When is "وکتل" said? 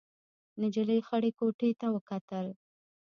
1.95-2.45